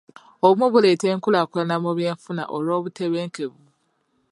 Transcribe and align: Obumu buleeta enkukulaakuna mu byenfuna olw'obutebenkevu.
Obumu 0.45 0.65
buleeta 0.73 1.05
enkukulaakuna 1.13 1.75
mu 1.83 1.91
byenfuna 1.97 2.43
olw'obutebenkevu. 2.55 3.63